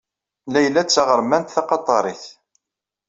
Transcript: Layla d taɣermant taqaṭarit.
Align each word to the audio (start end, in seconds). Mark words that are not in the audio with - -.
Layla 0.51 0.81
d 0.85 0.87
taɣermant 0.89 1.53
taqaṭarit. 1.55 2.23